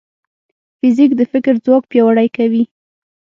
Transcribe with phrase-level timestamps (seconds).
[0.79, 2.63] فزیک د فکر ځواک پیاوړی کوي.